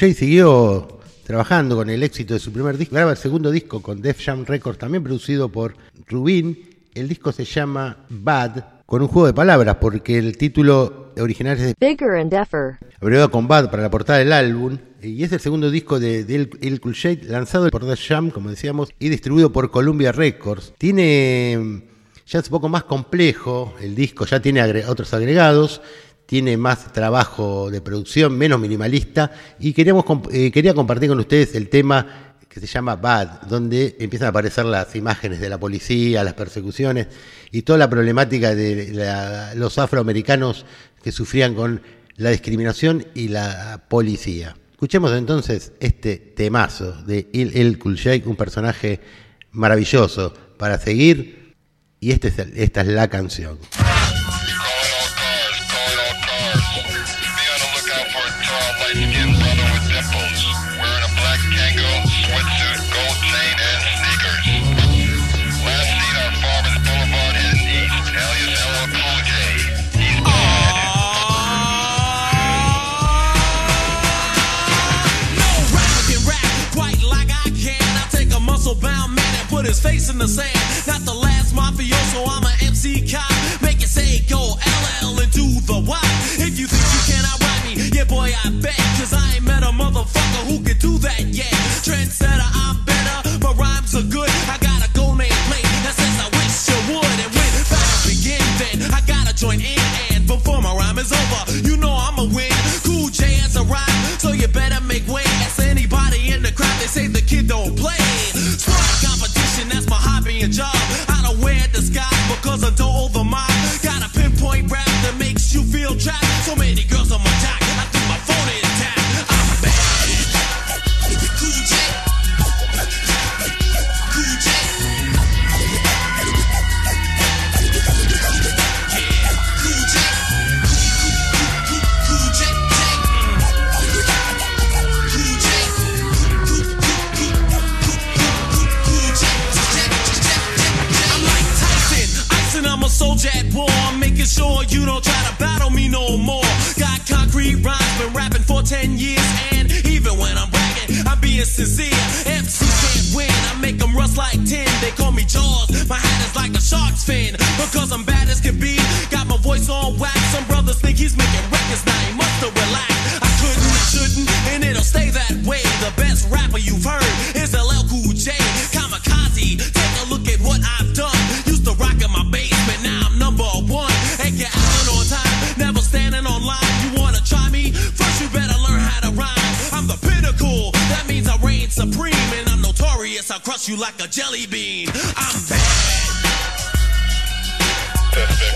el 0.00 0.06
Cool 0.06 0.14
J 0.14 0.18
siguió 0.18 0.88
trabajando 1.24 1.76
con 1.76 1.90
el 1.90 2.02
éxito 2.02 2.34
de 2.34 2.40
su 2.40 2.52
primer 2.52 2.78
disco. 2.78 2.94
Graba 2.94 3.10
el 3.10 3.16
segundo 3.16 3.50
disco 3.50 3.82
con 3.82 4.00
Def 4.00 4.24
Jam 4.24 4.44
Records, 4.46 4.78
también 4.78 5.04
producido 5.04 5.50
por 5.50 5.74
Rubin. 6.08 6.58
El 6.94 7.08
disco 7.08 7.32
se 7.32 7.44
llama 7.44 7.98
Bad, 8.08 8.64
con 8.86 9.02
un 9.02 9.08
juego 9.08 9.26
de 9.26 9.34
palabras, 9.34 9.76
porque 9.80 10.18
el 10.18 10.36
título 10.36 11.12
original 11.18 11.56
es 11.58 11.62
de 11.62 11.74
Bigger 11.78 12.16
and 12.16 12.30
Deffer. 12.30 12.78
Abreviado 13.00 13.30
con 13.30 13.46
Bad 13.46 13.70
para 13.70 13.82
la 13.82 13.90
portada 13.90 14.18
del 14.18 14.32
álbum. 14.32 14.78
Y 15.02 15.22
es 15.22 15.32
el 15.32 15.40
segundo 15.40 15.70
disco 15.70 16.00
de, 16.00 16.20
El 16.60 16.80
Cool 16.80 16.96
J, 16.96 17.26
lanzado 17.26 17.68
por 17.68 17.84
Def 17.84 18.00
Jam, 18.06 18.30
como 18.30 18.50
decíamos, 18.50 18.90
y 18.98 19.08
distribuido 19.08 19.52
por 19.52 19.70
Columbia 19.70 20.12
Records. 20.12 20.72
Tiene 20.78 21.82
ya 22.30 22.38
es 22.38 22.44
un 22.46 22.50
poco 22.52 22.68
más 22.68 22.84
complejo 22.84 23.74
el 23.80 23.96
disco, 23.96 24.24
ya 24.24 24.40
tiene 24.40 24.62
otros 24.86 25.12
agregados 25.14 25.82
tiene 26.30 26.56
más 26.56 26.92
trabajo 26.92 27.72
de 27.72 27.80
producción, 27.80 28.38
menos 28.38 28.60
minimalista, 28.60 29.32
y 29.58 29.72
queríamos, 29.72 30.04
eh, 30.30 30.52
quería 30.52 30.74
compartir 30.74 31.08
con 31.08 31.18
ustedes 31.18 31.56
el 31.56 31.68
tema 31.68 32.36
que 32.48 32.60
se 32.60 32.68
llama 32.68 32.94
Bad, 32.94 33.48
donde 33.48 33.96
empiezan 33.98 34.26
a 34.26 34.28
aparecer 34.28 34.64
las 34.64 34.94
imágenes 34.94 35.40
de 35.40 35.48
la 35.48 35.58
policía, 35.58 36.22
las 36.22 36.34
persecuciones 36.34 37.08
y 37.50 37.62
toda 37.62 37.80
la 37.80 37.90
problemática 37.90 38.54
de 38.54 39.52
los 39.56 39.76
afroamericanos 39.78 40.66
que 41.02 41.10
sufrían 41.10 41.56
con 41.56 41.82
la 42.14 42.30
discriminación 42.30 43.08
y 43.12 43.26
la 43.26 43.82
policía. 43.88 44.54
Escuchemos 44.70 45.10
entonces 45.10 45.72
este 45.80 46.16
temazo 46.16 46.92
de 47.02 47.28
Il 47.32 47.56
El 47.56 47.76
Cool 47.76 47.98
un 48.24 48.36
personaje 48.36 49.00
maravilloso 49.50 50.32
para 50.56 50.78
seguir, 50.78 51.56
y 51.98 52.12
este 52.12 52.32
esta 52.54 52.82
es 52.82 52.86
la 52.86 53.08
canción. 53.08 53.58
The 80.20 80.28
sand. 80.28 80.59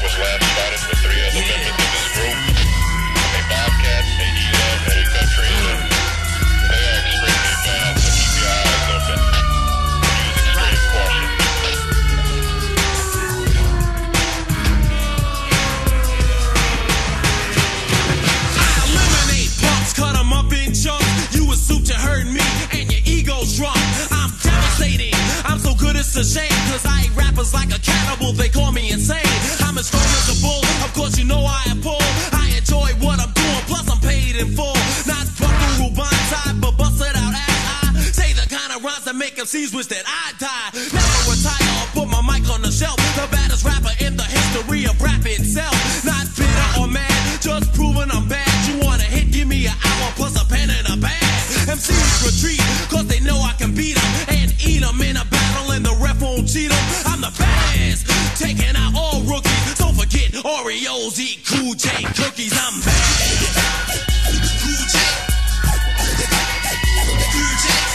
Was 0.04 0.18
last 0.18 0.44
spotted 0.44 0.82
with 0.88 1.00
three 1.00 1.20
other 1.24 1.40
members 1.40 1.72
of 1.72 1.88
his 1.96 2.12
group. 2.12 2.36
Katrina. 5.14 5.74
They 6.68 6.82
are 6.84 7.00
extremely 7.00 7.54
so 7.64 7.72
keep 8.12 8.32
your 8.36 8.52
eyes 8.52 8.84
open. 8.96 9.18
Use 10.28 10.44
extreme 10.44 10.84
caution. 10.92 11.24
I 18.60 18.76
eliminate 18.84 19.52
punks, 19.62 19.92
cut 19.94 20.14
'em 20.20 20.32
up 20.34 20.52
in 20.52 20.74
chunks. 20.74 21.32
You 21.32 21.50
assume 21.52 21.84
you 21.84 21.94
heard 21.94 22.26
me, 22.26 22.44
and 22.76 22.92
your 22.92 23.02
ego's 23.06 23.56
drunk. 23.56 23.80
I'm 24.10 24.30
devastating, 24.42 25.16
I'm 25.48 25.58
so 25.58 25.74
good 25.74 25.96
it's 25.96 26.14
a 26.16 26.24
shame. 26.24 26.53
MCs 39.44 39.76
wish 39.76 39.92
that 39.92 40.00
I'd 40.08 40.40
die. 40.40 40.72
Never 40.72 41.20
retire 41.28 41.68
or 41.76 41.88
put 41.92 42.08
my 42.08 42.24
mic 42.24 42.48
on 42.48 42.64
the 42.64 42.72
shelf. 42.72 42.96
The 43.12 43.28
baddest 43.28 43.60
rapper 43.60 43.92
in 44.00 44.16
the 44.16 44.24
history 44.24 44.88
of 44.88 44.96
rap 45.04 45.20
itself. 45.20 45.76
Not 46.00 46.24
bitter 46.32 46.80
or 46.80 46.88
mad, 46.88 47.12
just 47.44 47.68
proving 47.76 48.08
I'm 48.08 48.24
bad. 48.24 48.48
You 48.64 48.80
want 48.80 49.04
a 49.04 49.04
hit, 49.04 49.28
give 49.36 49.46
me 49.46 49.66
an 49.68 49.76
hour 49.84 50.08
plus 50.16 50.40
a 50.40 50.48
pen 50.48 50.72
and 50.72 50.88
a 50.88 50.96
bag. 50.96 51.20
MCs 51.68 52.24
retreat, 52.24 52.64
cause 52.88 53.04
they 53.04 53.20
know 53.20 53.36
I 53.36 53.52
can 53.60 53.76
beat 53.76 54.00
'em 54.00 54.10
and 54.32 54.48
eat 54.64 54.80
'em 54.80 54.96
in 55.04 55.20
a 55.20 55.26
battle 55.28 55.76
and 55.76 55.84
the 55.84 55.92
ref 56.00 56.24
won't 56.24 56.48
cheat 56.48 56.72
'em. 56.72 56.84
I'm 57.04 57.20
the 57.20 57.32
baddest, 57.36 58.08
taking 58.40 58.74
out 58.74 58.96
all 58.96 59.20
rookies. 59.28 59.76
Don't 59.76 59.92
forget 59.92 60.32
Oreos, 60.40 61.20
eat 61.20 61.44
Cool 61.44 61.74
J 61.74 61.88
cookies. 62.16 62.56
I'm 62.56 62.80
bad. 62.80 63.92
Cool 64.64 64.84
J. 64.88 64.96
Cool 67.28 67.54
J. 67.60 67.93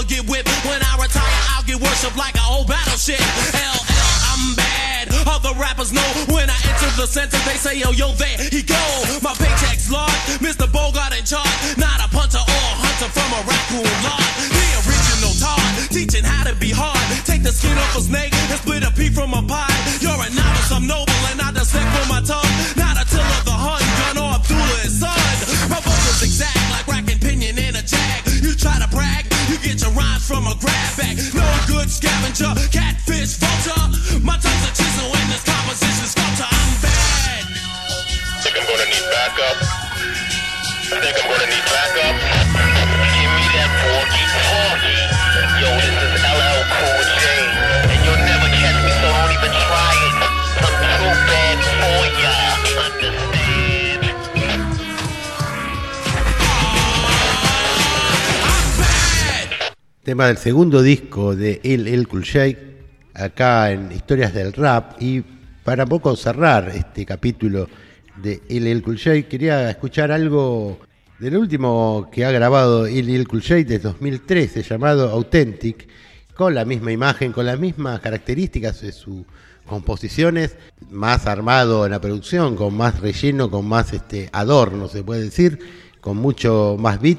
Never 0.00 0.08
get 0.08 0.30
whipped. 0.30 0.48
When 0.64 0.80
I 0.80 0.96
retire, 0.96 1.40
I'll 1.52 1.64
get 1.64 1.76
worshipped 1.76 2.16
like 2.16 2.34
an 2.34 2.46
old 2.48 2.68
battleship. 2.68 3.20
LL, 3.52 3.80
I'm 4.32 4.56
bad. 4.56 5.12
Other 5.28 5.52
rappers 5.60 5.92
know 5.92 6.08
when 6.32 6.48
I 6.48 6.56
enter 6.56 6.88
the 6.96 7.06
center, 7.06 7.36
they 7.44 7.60
say, 7.60 7.76
yo, 7.76 7.90
yo, 7.92 8.12
there 8.16 8.38
he 8.48 8.62
go. 8.62 8.80
My 9.20 9.34
paycheck's 9.36 9.90
large, 9.90 10.40
Mr. 10.40 10.64
Bogart 10.72 11.12
in 11.12 11.24
charge. 11.24 11.76
Not 11.76 12.00
a 12.00 12.08
punter 12.08 12.40
or 12.40 12.64
a 12.72 12.76
hunter 12.80 13.12
from 13.12 13.28
a 13.28 13.40
raccoon 13.44 13.92
lot. 14.00 14.24
The 14.48 14.68
original 14.88 15.36
Todd, 15.36 15.92
teaching 15.92 16.24
how 16.24 16.48
to 16.48 16.56
be 16.56 16.70
hard. 16.72 17.04
Take 17.26 17.42
the 17.42 17.52
skin 17.52 17.76
off 17.76 17.96
a 17.96 18.00
snake 18.00 18.32
and 18.32 18.56
split 18.56 18.84
a 18.84 18.90
pea 18.92 19.10
from 19.10 19.34
a 19.34 19.42
pie. 19.44 19.68
You're 20.00 20.16
a 20.16 20.30
novice, 20.32 20.72
I'm 20.72 20.86
noble, 20.86 21.12
and 21.28 21.42
I 21.42 21.52
just 21.52 21.76
for 21.76 22.06
my 22.08 22.22
tongue. 22.24 22.79
Rhymes 30.20 30.26
from 30.28 30.46
a 30.46 30.54
grab 30.60 30.96
bag. 30.96 31.16
No 31.34 31.46
good 31.66 31.90
scavenger, 31.90 32.54
catfish 32.70 33.36
vulture. 33.36 34.20
My 34.22 34.36
tongue's 34.38 34.68
a 34.68 34.72
chisel 34.74 35.06
in 35.06 35.26
this 35.30 35.44
composition 35.44 36.06
sculpture. 36.06 36.48
I'm 36.50 36.82
bad. 36.82 37.44
think 38.42 38.56
I'm 38.58 38.66
gonna 38.66 38.88
need 38.90 39.06
backup. 39.10 39.56
I 40.90 40.98
think 41.00 41.16
I'm 41.16 41.28
gonna 41.30 41.46
need 41.46 41.66
backup. 41.70 42.16
Give 43.16 43.30
me 43.36 43.46
that 43.54 43.70
porky 43.80 44.24
porky. 44.44 44.98
Yo, 45.60 45.70
this 45.80 46.14
is 46.14 46.19
Tema 60.02 60.28
del 60.28 60.38
segundo 60.38 60.80
disco 60.82 61.36
de 61.36 61.60
El 61.62 61.86
El 61.86 62.08
Cool 62.08 62.24
acá 63.12 63.70
en 63.70 63.92
Historias 63.92 64.32
del 64.32 64.54
Rap. 64.54 64.94
Y 64.98 65.22
para 65.62 65.84
poco 65.84 66.16
cerrar 66.16 66.70
este 66.70 67.04
capítulo 67.04 67.68
de 68.16 68.40
El 68.48 68.66
El 68.66 68.82
Cool 68.82 68.98
quería 68.98 69.68
escuchar 69.68 70.10
algo 70.10 70.78
del 71.18 71.36
último 71.36 72.08
que 72.10 72.24
ha 72.24 72.30
grabado 72.30 72.86
El 72.86 73.10
El 73.10 73.28
Cool 73.28 73.42
J 73.42 73.56
de 73.64 73.78
2013, 73.78 74.62
llamado 74.62 75.10
Authentic, 75.10 75.86
con 76.34 76.54
la 76.54 76.64
misma 76.64 76.92
imagen, 76.92 77.32
con 77.32 77.44
las 77.44 77.58
mismas 77.58 78.00
características 78.00 78.80
de 78.80 78.92
sus 78.92 79.26
composiciones, 79.66 80.56
más 80.88 81.26
armado 81.26 81.84
en 81.84 81.92
la 81.92 82.00
producción, 82.00 82.56
con 82.56 82.74
más 82.74 83.00
relleno, 83.00 83.50
con 83.50 83.68
más 83.68 83.92
este 83.92 84.30
adorno, 84.32 84.88
se 84.88 85.02
puede 85.02 85.24
decir, 85.24 85.58
con 86.00 86.16
mucho 86.16 86.78
más 86.80 87.02
beat 87.02 87.18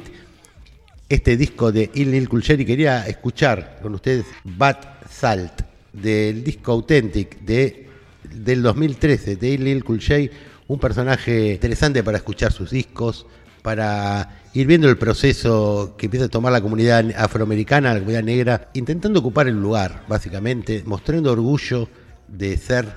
este 1.11 1.35
disco 1.35 1.73
de 1.73 1.91
Il 1.93 2.27
J 2.27 2.53
y 2.53 2.65
quería 2.65 3.05
escuchar 3.05 3.79
con 3.81 3.93
ustedes 3.93 4.25
Bad 4.45 4.77
Salt 5.09 5.61
del 5.91 6.41
disco 6.41 6.71
Authentic 6.71 7.41
de, 7.41 7.89
del 8.33 8.61
2013 8.61 9.35
de 9.35 9.49
Il 9.49 9.83
J, 9.83 10.31
un 10.67 10.79
personaje 10.79 11.53
interesante 11.55 12.01
para 12.01 12.15
escuchar 12.17 12.53
sus 12.53 12.71
discos, 12.71 13.25
para 13.61 14.39
ir 14.53 14.67
viendo 14.67 14.89
el 14.89 14.97
proceso 14.97 15.95
que 15.97 16.05
empieza 16.05 16.27
a 16.27 16.29
tomar 16.29 16.53
la 16.53 16.61
comunidad 16.61 17.05
afroamericana, 17.17 17.93
la 17.93 17.99
comunidad 17.99 18.23
negra, 18.23 18.69
intentando 18.73 19.19
ocupar 19.19 19.49
el 19.49 19.61
lugar, 19.61 20.05
básicamente, 20.07 20.81
mostrando 20.85 21.33
orgullo 21.33 21.89
de 22.29 22.55
ser 22.55 22.87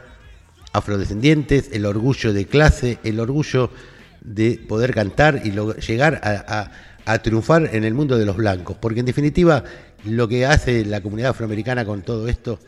afrodescendientes, 0.73 1.71
el 1.73 1.85
orgullo 1.85 2.33
de 2.33 2.47
clase, 2.47 2.99
el 3.03 3.19
orgullo 3.19 3.71
de 4.21 4.65
poder 4.69 4.95
cantar 4.95 5.43
y 5.45 5.51
llegar 5.87 6.21
a- 6.23 6.71
a 7.05 7.19
triunfar 7.19 7.71
en 7.73 7.85
el 7.85 7.95
mundo 7.95 8.19
de 8.19 8.25
los 8.25 8.37
blancos. 8.37 8.77
Porque 8.81 9.01
en 9.01 9.07
definitiva 9.07 9.65
lo 10.05 10.29
que 10.29 10.47
hace 10.47 10.85
la 10.85 11.01
comunidad 11.01 11.31
afroamericana 11.31 11.85
con 11.85 12.03
todo 12.03 12.29
esto 12.29 12.59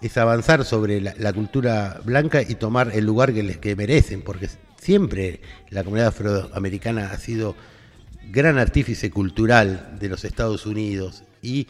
es 0.00 0.16
avanzar 0.16 0.64
sobre 0.64 1.00
la, 1.00 1.32
cultura 1.32 2.00
blanca 2.04 2.42
y 2.42 2.54
tomar 2.54 2.92
el 2.94 3.04
lugar 3.04 3.34
que 3.34 3.42
les 3.42 3.58
que 3.58 3.74
merecen, 3.74 4.22
porque 4.22 4.48
siempre 4.80 5.40
la 5.70 5.82
comunidad 5.82 6.08
afroamericana 6.08 7.10
ha 7.10 7.18
sido 7.18 7.56
gran 8.30 8.58
artífice 8.58 9.10
cultural 9.10 9.96
de 9.98 10.08
los 10.08 10.24
Estados 10.24 10.66
Unidos 10.66 11.24
y 11.42 11.66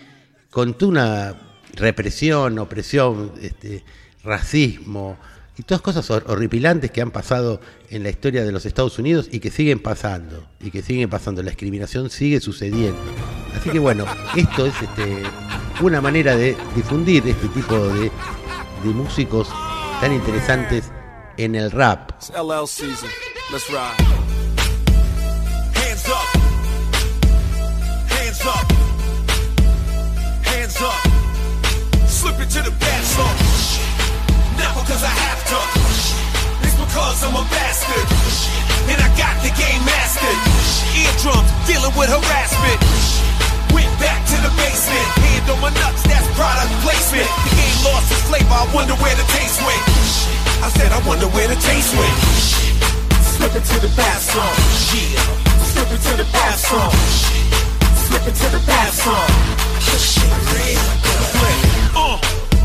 con 0.50 0.76
una 0.82 1.34
represión, 1.74 2.58
opresión, 2.58 3.32
este, 3.40 3.84
racismo 4.22 5.16
y 5.58 5.62
todas 5.64 5.82
cosas 5.82 6.08
hor- 6.10 6.22
horripilantes 6.28 6.90
que 6.90 7.02
han 7.02 7.10
pasado 7.10 7.60
en 7.90 8.04
la 8.04 8.10
historia 8.10 8.44
de 8.44 8.52
los 8.52 8.64
Estados 8.64 8.98
Unidos 8.98 9.28
y 9.30 9.40
que 9.40 9.50
siguen 9.50 9.80
pasando, 9.80 10.46
y 10.60 10.70
que 10.70 10.82
siguen 10.82 11.10
pasando, 11.10 11.42
la 11.42 11.50
discriminación 11.50 12.10
sigue 12.10 12.40
sucediendo. 12.40 12.98
Así 13.58 13.68
que 13.70 13.78
bueno, 13.78 14.04
esto 14.36 14.66
es 14.66 14.74
este, 14.80 15.22
una 15.80 16.00
manera 16.00 16.36
de 16.36 16.56
difundir 16.76 17.26
este 17.26 17.48
tipo 17.48 17.76
de, 17.76 18.02
de 18.84 18.90
músicos 18.94 19.48
tan 20.00 20.12
interesantes 20.12 20.84
en 21.36 21.54
el 21.56 21.70
rap. 21.72 22.12
Hands 30.44 30.80
up. 30.82 32.08
Slip 32.08 32.40
it 32.40 32.48
to 32.50 32.62
the 32.62 32.70
bad 32.78 33.04
song. 33.04 33.36
Not 34.58 34.74
because 34.80 35.02
I 35.04 35.08
have 35.08 35.37
to. 35.48 35.60
It's 36.60 36.76
because 36.76 37.24
I'm 37.24 37.32
a 37.32 37.44
bastard. 37.48 38.04
And 38.92 39.00
I 39.00 39.08
got 39.16 39.32
the 39.40 39.48
game 39.56 39.80
mastered. 39.88 40.36
Eardrums 40.92 41.48
dealing 41.64 41.94
with 41.96 42.12
harassment. 42.12 42.78
Went 43.72 43.88
back 43.96 44.20
to 44.28 44.36
the 44.44 44.52
basement. 44.60 45.08
Hand 45.24 45.48
on 45.48 45.58
my 45.64 45.72
nuts, 45.80 46.04
that's 46.04 46.28
product 46.36 46.68
placement. 46.84 47.28
The 47.48 47.52
game 47.56 47.78
lost 47.80 48.12
its 48.12 48.24
flavor. 48.28 48.52
I 48.52 48.68
wonder 48.76 48.92
where 49.00 49.16
the 49.16 49.24
taste 49.32 49.64
went. 49.64 49.84
I 50.60 50.68
said, 50.68 50.92
I 50.92 51.00
wonder 51.08 51.28
where 51.32 51.48
the 51.48 51.56
taste 51.64 51.96
went. 51.96 52.16
Slip 53.24 53.56
it 53.56 53.64
to 53.72 53.76
the 53.80 53.92
bath 53.96 54.20
song. 54.20 54.52
Yeah. 54.92 55.16
Slip 55.64 55.88
it 55.96 56.00
to 56.12 56.14
the 56.20 56.28
bath 56.28 56.60
song. 56.60 56.92
Slip 58.04 58.24
it 58.28 58.36
to 58.36 58.48
the 58.52 58.60
bath 58.68 58.92
song. 58.92 59.28
Uh, 61.08 61.77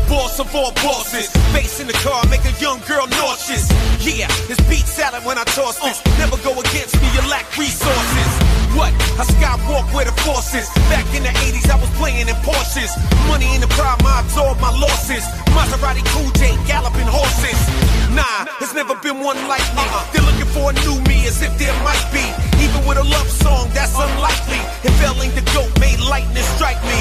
boss 0.08 0.40
of 0.40 0.54
all 0.54 0.72
bosses. 0.82 1.30
Face 1.52 1.80
in 1.80 1.86
the 1.86 1.98
car, 2.04 2.24
make 2.28 2.44
a 2.44 2.54
young 2.60 2.80
girl 2.88 3.06
nauseous. 3.06 3.68
Yeah, 4.00 4.28
it's 4.50 4.60
beat 4.68 4.86
salad 4.86 5.24
when 5.24 5.38
I 5.38 5.44
toss 5.44 5.78
this. 5.80 6.00
Never 6.18 6.36
go 6.42 6.52
against 6.58 7.00
me, 7.00 7.08
you 7.14 7.22
lack 7.30 7.46
resources. 7.56 8.30
What? 8.74 8.90
I 9.14 9.22
skywalk 9.22 9.86
where 9.94 10.04
the 10.04 10.16
force 10.26 10.52
is. 10.54 10.66
Back 10.90 11.06
in 11.14 11.22
the 11.22 11.30
80s, 11.30 11.70
I 11.70 11.78
was 11.78 11.90
playing 11.94 12.26
in 12.26 12.34
Porsches. 12.42 12.90
Money 13.30 13.46
in 13.54 13.60
the 13.60 13.70
prime, 13.78 14.02
I 14.02 14.20
absorb 14.20 14.58
my 14.60 14.74
losses. 14.74 15.22
Maserati 15.54 16.02
Cool 16.10 16.30
J, 16.34 16.58
galloping 16.66 17.06
horses. 17.06 17.58
Nah, 18.10 18.50
there's 18.58 18.74
never 18.74 18.94
been 18.98 19.22
one 19.22 19.38
like 19.46 19.64
me. 19.78 19.86
They're 20.10 20.26
looking 20.26 20.50
for 20.50 20.70
a 20.70 20.74
new 20.82 20.98
me, 21.06 21.26
as 21.26 21.40
if 21.40 21.54
there 21.58 21.74
might 21.86 22.02
be. 22.10 22.26
Even 22.62 22.82
with 22.86 22.98
a 22.98 23.06
love 23.06 23.30
song, 23.30 23.70
that's 23.74 23.94
unlikely. 23.94 24.58
If 24.82 24.94
L 25.06 25.22
ain't 25.22 25.34
the 25.38 25.46
goat, 25.54 25.70
made 25.78 26.00
lightning 26.00 26.42
strike 26.58 26.82
me. 26.82 26.98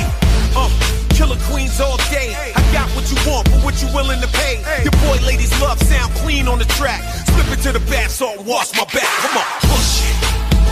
Uh, 0.54 0.70
killer 1.14 1.38
queens 1.50 1.80
all 1.80 1.98
day. 2.10 2.34
I 2.34 2.62
got 2.74 2.90
what 2.98 3.06
you 3.10 3.18
want, 3.30 3.46
but 3.50 3.62
what 3.62 3.78
you 3.82 3.88
willing 3.94 4.20
to 4.22 4.30
pay? 4.34 4.60
Your 4.82 4.94
boy 5.06 5.22
ladies 5.22 5.54
love 5.62 5.78
sound 5.86 6.12
clean 6.26 6.48
on 6.50 6.58
the 6.58 6.70
track. 6.74 7.02
Slip 7.30 7.50
it 7.54 7.62
to 7.64 7.72
the 7.72 7.84
bath 7.88 8.12
salt, 8.12 8.42
wash 8.46 8.74
my 8.74 8.86
back. 8.90 9.10
Come 9.22 9.38
on, 9.38 9.48
push 9.70 10.04
it. 10.10 10.18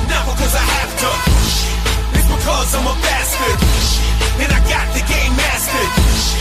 Not 0.10 0.26
because 0.34 0.54
I 0.58 0.66
have 0.82 0.94
to. 1.06 1.10
It's 2.18 2.28
because 2.28 2.70
I'm 2.74 2.90
a 2.90 2.96
bastard. 3.06 3.60
And 4.42 4.50
I 4.50 4.60
got 4.66 4.90
the 4.98 5.06
game 5.06 5.34
mastered. 5.38 5.92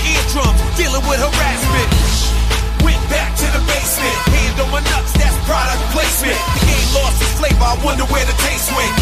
Eardrums 0.08 0.60
dealing 0.80 1.04
with 1.04 1.20
harassment. 1.20 1.88
Went 2.80 3.02
back 3.12 3.36
to 3.36 3.46
the 3.52 3.62
basement. 3.68 4.16
Hand 4.32 4.56
on 4.64 4.68
my 4.72 4.80
nuts, 4.88 5.12
that's 5.12 5.36
product 5.44 5.80
placement. 5.92 6.40
The 6.56 6.62
game 6.64 6.88
lost 6.96 7.20
its 7.20 7.36
flavor, 7.36 7.68
I 7.68 7.76
wonder 7.84 8.08
where 8.08 8.24
the 8.24 8.36
taste 8.40 8.72
went. 8.72 8.94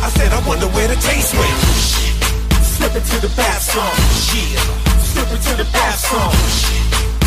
I 0.00 0.08
said, 0.14 0.30
I 0.32 0.40
wonder 0.46 0.70
where 0.70 0.86
the 0.86 0.96
taste 1.02 1.34
went. 1.34 1.99
Slip 2.80 2.96
into 2.96 3.20
the 3.20 3.28
bath 3.36 3.60
song. 3.60 3.92
Yeah. 4.32 4.56
Slip 5.04 5.28
into 5.36 5.52
the 5.52 5.68
bath 5.68 6.00
song. 6.00 6.32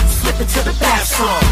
Slip 0.10 0.42
into 0.42 0.66
the 0.66 0.74
bath 0.82 1.06
song. 1.06 1.46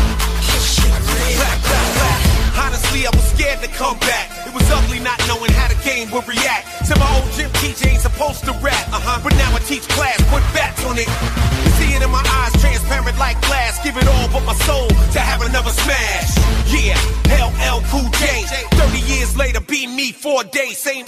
Clap, 1.37 1.57
clap, 1.61 1.87
clap. 1.93 2.65
Honestly, 2.65 3.05
I 3.05 3.11
was 3.13 3.21
scared 3.29 3.61
to 3.61 3.69
come 3.69 3.99
back. 3.99 4.33
It 4.47 4.57
was 4.57 4.65
ugly 4.73 4.97
not 5.05 5.21
knowing 5.29 5.53
how 5.53 5.69
the 5.69 5.77
game 5.85 6.09
would 6.17 6.27
react. 6.27 6.65
To 6.89 6.97
my 6.97 7.05
old 7.13 7.29
gym 7.37 7.53
teacher 7.61 7.93
ain't 7.93 8.01
supposed 8.01 8.41
to 8.49 8.53
rap, 8.57 8.89
uh-huh. 8.89 9.21
But 9.21 9.37
now 9.37 9.53
I 9.53 9.59
teach 9.69 9.85
class, 9.93 10.17
put 10.33 10.41
bats 10.49 10.81
on 10.81 10.97
it. 10.97 11.05
You 11.05 11.69
see 11.77 11.93
it 11.93 12.01
in 12.01 12.09
my 12.09 12.25
eyes, 12.41 12.57
transparent 12.57 13.21
like 13.21 13.37
glass. 13.45 13.77
Give 13.85 13.95
it 14.01 14.07
all 14.09 14.27
but 14.33 14.41
my 14.49 14.57
soul 14.65 14.89
to 14.89 15.19
have 15.21 15.45
another 15.45 15.69
smash. 15.69 16.41
Yeah, 16.73 16.97
LL 17.29 17.85
Cool 17.93 18.09
J. 18.17 18.49
30 18.81 18.97
years 19.13 19.37
later, 19.37 19.61
be 19.61 19.85
me 19.85 20.11
four 20.11 20.43
days, 20.43 20.79
same 20.79 21.05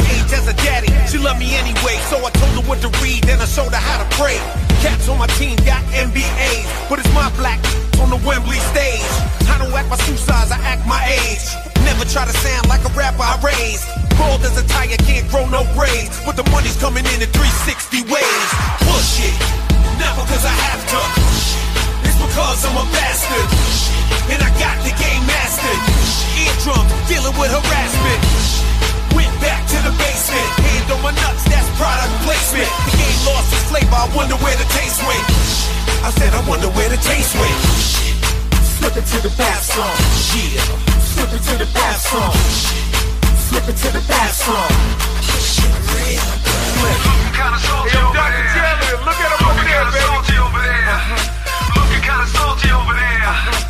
loved 1.24 1.40
me 1.40 1.56
anyway, 1.56 1.96
so 2.12 2.20
I 2.20 2.30
told 2.36 2.52
her 2.60 2.66
what 2.68 2.84
to 2.84 2.92
read, 3.00 3.24
then 3.24 3.40
I 3.40 3.48
showed 3.48 3.72
her 3.72 3.80
how 3.80 4.04
to 4.04 4.08
pray. 4.20 4.36
Cats 4.84 5.08
on 5.08 5.18
my 5.18 5.28
team 5.40 5.56
got 5.64 5.80
MBAs, 5.96 6.68
but 6.92 7.00
it's 7.00 7.08
my 7.16 7.32
black 7.40 7.64
on 8.04 8.12
the 8.12 8.20
Wembley 8.28 8.60
stage. 8.76 9.08
I 9.48 9.56
don't 9.56 9.72
act 9.72 9.88
my 9.88 9.96
shoe 10.04 10.20
size, 10.20 10.52
I 10.52 10.60
act 10.68 10.84
my 10.84 11.00
age. 11.08 11.48
Never 11.88 12.04
try 12.04 12.28
to 12.28 12.36
sound 12.44 12.68
like 12.68 12.84
a 12.84 12.92
rapper 12.92 13.24
I 13.24 13.40
raised. 13.40 13.88
Bald 14.20 14.44
as 14.44 14.60
a 14.60 14.68
tiger, 14.68 15.00
can't 15.08 15.24
grow 15.32 15.48
no 15.48 15.64
braids. 15.80 16.20
But 16.28 16.36
the 16.36 16.44
money's 16.52 16.76
coming 16.76 17.08
in 17.08 17.18
in 17.24 17.32
360 17.32 18.04
ways. 18.12 18.50
Push 18.84 19.24
it, 19.24 19.36
not 20.04 20.20
because 20.20 20.44
I 20.44 20.56
have 20.68 20.84
to. 20.92 21.00
It's 22.04 22.20
because 22.20 22.60
I'm 22.68 22.84
a 22.84 22.86
bastard. 22.92 23.48
And 24.28 24.44
I 24.44 24.52
got 24.60 24.76
the 24.84 24.92
game 25.00 25.24
mastered. 25.24 25.80
Eardrum, 26.44 26.84
dealing 27.08 27.36
with 27.40 27.52
harassment. 27.56 28.73
Went 29.84 29.98
back 30.00 30.16
to 30.16 30.24
the 30.24 30.32
basement. 30.32 30.48
Hand 30.64 30.92
on 30.92 31.02
my 31.04 31.12
nuts, 31.12 31.44
that's 31.44 31.68
product 31.76 32.14
placement. 32.24 32.72
The 32.88 32.94
game 32.96 33.20
lost 33.28 33.52
its 33.52 33.68
flavor, 33.68 33.92
I 33.92 34.08
wonder 34.16 34.36
where 34.40 34.56
the 34.56 34.68
taste 34.72 35.04
went. 35.04 35.26
I 36.04 36.10
said, 36.16 36.32
I 36.34 36.42
wonder 36.48 36.68
where 36.72 36.88
the 36.88 36.98
taste 36.98 37.36
went. 37.36 37.60
Slip 38.80 38.96
into 38.96 39.20
the 39.20 39.34
bath 39.36 39.64
song. 39.64 39.96
Yeah. 40.36 40.64
Slip 41.04 41.32
into 41.36 41.56
the 41.60 41.68
bath 41.76 42.00
song. 42.00 42.32
Slip 43.52 43.68
into 43.68 43.90
the 43.92 44.04
bath 44.08 44.36
song. 44.40 44.72
kinda 47.34 47.60
salty 47.60 47.98
over 47.98 48.14
there. 48.14 49.04
look 49.04 49.20
at 49.20 49.32
him 49.36 49.40
Looking 49.44 49.68
kinda 49.68 49.92
salty 50.00 50.36
over 50.40 50.62
there. 50.64 50.96
Looking 51.76 52.04
kinda 52.08 52.28
salty 52.32 52.70
over 52.72 52.94
there. 52.94 53.63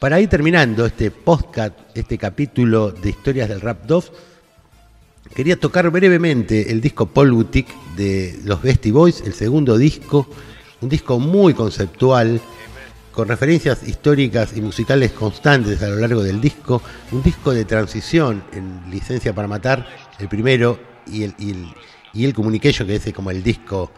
Para 0.00 0.18
ir 0.18 0.30
terminando 0.30 0.86
este 0.86 1.10
podcast, 1.10 1.78
este 1.94 2.16
capítulo 2.16 2.90
de 2.90 3.10
historias 3.10 3.50
del 3.50 3.60
Rap 3.60 3.84
2, 3.84 4.12
quería 5.34 5.60
tocar 5.60 5.90
brevemente 5.90 6.72
el 6.72 6.80
disco 6.80 7.04
Paul 7.04 7.32
Boutique 7.32 7.70
de 7.98 8.40
los 8.46 8.62
Beastie 8.62 8.92
Boys, 8.92 9.20
el 9.26 9.34
segundo 9.34 9.76
disco, 9.76 10.26
un 10.80 10.88
disco 10.88 11.18
muy 11.18 11.52
conceptual, 11.52 12.40
con 13.12 13.28
referencias 13.28 13.86
históricas 13.86 14.56
y 14.56 14.62
musicales 14.62 15.12
constantes 15.12 15.82
a 15.82 15.88
lo 15.88 15.96
largo 15.96 16.22
del 16.22 16.40
disco, 16.40 16.80
un 17.12 17.22
disco 17.22 17.52
de 17.52 17.66
transición 17.66 18.42
en 18.54 18.90
Licencia 18.90 19.34
para 19.34 19.48
Matar, 19.48 19.86
el 20.18 20.30
primero, 20.30 20.80
y 21.06 21.24
el, 21.24 21.34
y 21.38 21.54
y 22.14 22.24
el 22.24 22.32
Communication, 22.32 22.88
que 22.88 22.96
es 22.96 23.12
como 23.12 23.30
el 23.30 23.42
disco 23.42 23.92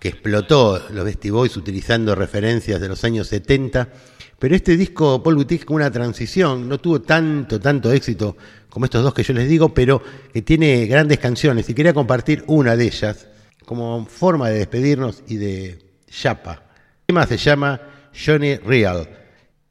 que 0.00 0.08
explotó 0.08 0.82
los 0.90 1.04
Beastie 1.04 1.30
Boys 1.30 1.56
utilizando 1.56 2.16
referencias 2.16 2.80
de 2.80 2.88
los 2.88 3.04
años 3.04 3.28
70. 3.28 3.88
Pero 4.38 4.54
este 4.54 4.76
disco 4.76 5.22
Paul 5.22 5.36
Boutique 5.36 5.64
con 5.64 5.76
una 5.76 5.90
transición, 5.90 6.68
no 6.68 6.78
tuvo 6.78 7.00
tanto, 7.00 7.58
tanto 7.58 7.92
éxito 7.92 8.36
como 8.68 8.84
estos 8.84 9.02
dos 9.02 9.14
que 9.14 9.22
yo 9.22 9.32
les 9.32 9.48
digo, 9.48 9.72
pero 9.72 10.02
que 10.32 10.42
tiene 10.42 10.86
grandes 10.86 11.18
canciones 11.18 11.68
y 11.70 11.74
quería 11.74 11.94
compartir 11.94 12.44
una 12.46 12.76
de 12.76 12.84
ellas 12.84 13.26
como 13.64 14.04
forma 14.06 14.50
de 14.50 14.58
despedirnos 14.58 15.22
y 15.26 15.36
de 15.36 15.78
chapa. 16.10 16.62
El 17.00 17.06
tema 17.06 17.26
se 17.26 17.38
llama 17.38 17.80
Johnny 18.14 18.56
Real, 18.56 19.08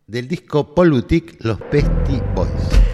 del 0.08 0.28
disco 0.28 0.74
Paul 0.74 0.92
Boutique 0.92 1.38
Los 1.42 1.60
Beastie 1.72 2.22
Boys. 2.36 2.85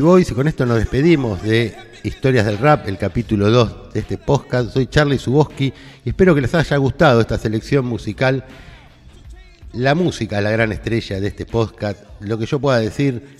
Boys 0.00 0.30
y 0.30 0.34
con 0.34 0.46
esto 0.48 0.66
nos 0.66 0.78
despedimos 0.78 1.42
de 1.42 1.74
Historias 2.02 2.46
del 2.46 2.58
Rap, 2.58 2.86
el 2.88 2.98
capítulo 2.98 3.50
2 3.50 3.92
de 3.94 4.00
este 4.00 4.18
podcast. 4.18 4.72
Soy 4.72 4.86
Charlie 4.86 5.18
Suboski 5.18 5.72
y 6.04 6.08
espero 6.08 6.34
que 6.34 6.40
les 6.40 6.54
haya 6.54 6.76
gustado 6.76 7.20
esta 7.20 7.38
selección 7.38 7.86
musical. 7.86 8.44
La 9.72 9.94
música, 9.94 10.40
la 10.40 10.50
gran 10.50 10.72
estrella 10.72 11.20
de 11.20 11.28
este 11.28 11.46
podcast. 11.46 12.02
Lo 12.20 12.38
que 12.38 12.46
yo 12.46 12.60
pueda 12.60 12.78
decir 12.78 13.38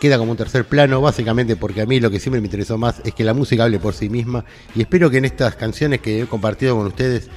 queda 0.00 0.16
como 0.16 0.30
un 0.30 0.36
tercer 0.36 0.64
plano, 0.64 1.00
básicamente 1.00 1.56
porque 1.56 1.82
a 1.82 1.86
mí 1.86 1.98
lo 2.00 2.10
que 2.10 2.20
siempre 2.20 2.40
me 2.40 2.46
interesó 2.46 2.78
más 2.78 3.00
es 3.04 3.12
que 3.14 3.24
la 3.24 3.34
música 3.34 3.64
hable 3.64 3.78
por 3.78 3.94
sí 3.94 4.08
misma 4.08 4.44
y 4.74 4.82
espero 4.82 5.10
que 5.10 5.18
en 5.18 5.24
estas 5.24 5.56
canciones 5.56 6.00
que 6.00 6.22
he 6.22 6.26
compartido 6.26 6.76
con 6.76 6.86
ustedes 6.86 7.28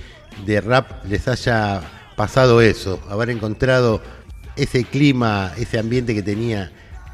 de 0.46 0.62
rap 0.62 1.06
les 1.06 1.28
haya 1.28 1.82
pasado 2.16 2.62
eso, 2.62 3.00
haber 3.10 3.32
encontrado 3.32 4.02
ese 4.56 4.84
clima, 4.84 5.52
ese 5.58 5.80
ambiente 5.80 6.14
que 6.14 6.22
tenía 6.22 6.72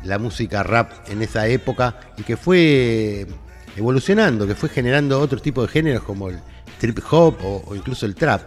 la 0.08 0.18
música 0.18 0.64
rap 0.64 0.92
en 1.10 1.22
esa 1.22 1.48
época 1.48 2.00
y 2.18 2.24
que 2.24 2.38
fue 2.38 3.28
evolucionando, 3.76 4.48
que 4.48 4.56
fue 4.56 4.70
generando 4.70 5.20
otro 5.20 5.40
tipo 5.40 5.62
de 5.62 5.68
géneros 5.68 6.04
como 6.04 6.30
el 6.30 6.40
trip 6.80 7.00
hop 7.12 7.38
o, 7.44 7.64
o 7.68 7.76
incluso 7.76 8.06
el 8.06 8.16
trap. 8.16 8.42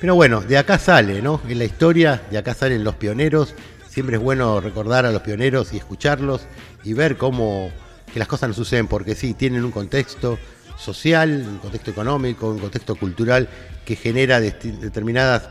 Pero 0.00 0.14
bueno, 0.14 0.40
de 0.40 0.58
acá 0.58 0.78
sale, 0.78 1.22
¿no? 1.22 1.40
En 1.48 1.58
la 1.58 1.64
historia, 1.64 2.22
de 2.30 2.38
acá 2.38 2.54
salen 2.54 2.84
los 2.84 2.96
pioneros. 2.96 3.54
Siempre 3.88 4.16
es 4.16 4.22
bueno 4.22 4.60
recordar 4.60 5.06
a 5.06 5.12
los 5.12 5.22
pioneros 5.22 5.72
y 5.72 5.76
escucharlos 5.76 6.42
y 6.84 6.92
ver 6.92 7.16
cómo 7.16 7.70
que 8.12 8.18
las 8.18 8.28
cosas 8.28 8.48
no 8.48 8.54
suceden 8.54 8.86
porque 8.86 9.14
sí, 9.14 9.34
tienen 9.34 9.64
un 9.64 9.70
contexto 9.70 10.38
social, 10.76 11.44
un 11.48 11.58
contexto 11.58 11.90
económico, 11.90 12.48
un 12.48 12.58
contexto 12.58 12.94
cultural 12.94 13.48
que 13.84 13.96
genera 13.96 14.40
determinadas 14.40 15.48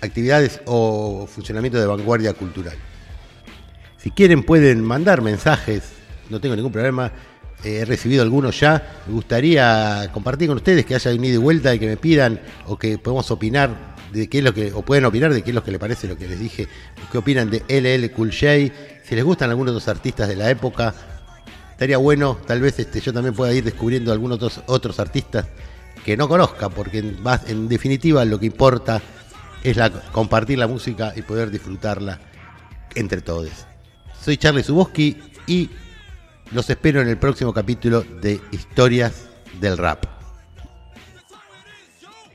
actividades 0.00 0.60
o 0.66 1.26
funcionamiento 1.26 1.78
de 1.78 1.86
vanguardia 1.86 2.34
cultural. 2.34 2.76
Si 4.08 4.12
quieren 4.12 4.42
pueden 4.42 4.82
mandar 4.82 5.20
mensajes, 5.20 5.82
no 6.30 6.40
tengo 6.40 6.56
ningún 6.56 6.72
problema. 6.72 7.12
Eh, 7.62 7.80
he 7.80 7.84
recibido 7.84 8.22
algunos 8.22 8.58
ya. 8.58 9.02
Me 9.06 9.12
gustaría 9.12 10.08
compartir 10.14 10.48
con 10.48 10.56
ustedes 10.56 10.86
que 10.86 10.94
haya 10.94 11.12
un 11.12 11.22
ida 11.22 11.34
y 11.34 11.36
vuelta 11.36 11.74
y 11.74 11.78
que 11.78 11.86
me 11.86 11.98
pidan 11.98 12.40
o 12.68 12.78
que 12.78 12.96
podemos 12.96 13.30
opinar 13.30 13.96
de 14.10 14.26
qué 14.30 14.38
es 14.38 14.44
lo 14.44 14.54
que, 14.54 14.72
o 14.72 14.80
pueden 14.80 15.04
opinar 15.04 15.34
de 15.34 15.42
qué 15.42 15.50
es 15.50 15.54
lo 15.54 15.62
que 15.62 15.72
les 15.72 15.78
parece 15.78 16.08
lo 16.08 16.16
que 16.16 16.26
les 16.26 16.40
dije, 16.40 16.68
qué 17.12 17.18
opinan 17.18 17.50
de 17.50 17.62
LL 17.68 18.10
Cool 18.12 18.30
J, 18.30 18.74
si 19.04 19.14
les 19.14 19.22
gustan 19.22 19.50
algunos 19.50 19.74
los 19.74 19.88
artistas 19.88 20.26
de 20.26 20.36
la 20.36 20.48
época. 20.48 20.94
Estaría 21.72 21.98
bueno, 21.98 22.38
tal 22.46 22.62
vez 22.62 22.78
este, 22.78 23.02
yo 23.02 23.12
también 23.12 23.34
pueda 23.34 23.52
ir 23.52 23.62
descubriendo 23.62 24.10
algunos 24.10 24.36
otros, 24.36 24.62
otros 24.68 25.00
artistas 25.00 25.48
que 26.02 26.16
no 26.16 26.28
conozca, 26.28 26.70
porque 26.70 27.00
en, 27.00 27.18
en 27.46 27.68
definitiva 27.68 28.24
lo 28.24 28.40
que 28.40 28.46
importa 28.46 29.02
es 29.62 29.76
la, 29.76 29.90
compartir 29.90 30.58
la 30.58 30.66
música 30.66 31.12
y 31.14 31.20
poder 31.20 31.50
disfrutarla 31.50 32.18
entre 32.94 33.20
todos. 33.20 33.67
Soy 34.28 34.36
Charlie 34.36 34.62
Suboski 34.62 35.16
y 35.46 35.70
los 36.52 36.68
espero 36.68 37.00
en 37.00 37.08
el 37.08 37.16
próximo 37.16 37.54
capítulo 37.54 38.02
de 38.02 38.38
Historias 38.52 39.26
del 39.58 39.78
Rap. 39.78 40.17